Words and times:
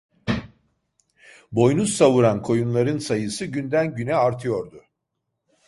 Boynuz 1.51 1.93
savuran 1.97 2.41
koyunların 2.41 2.97
sayısı 2.97 3.45
günden 3.45 3.95
güne 3.95 4.15
artıyordu. 4.15 4.83